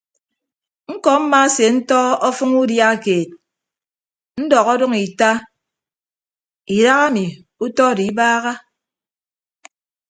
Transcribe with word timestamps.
Ñkọ 0.93 1.11
mmaasentọ 1.21 1.99
ọfʌñ 2.27 2.51
udia 2.61 2.89
keed 3.03 3.29
ndọk 4.43 4.67
ọdʌñ 4.73 4.93
ita 5.07 5.29
idaha 6.75 7.03
emi 7.09 7.25
utọ 7.65 7.83
odo 7.91 8.03
ibaaha. 8.11 8.51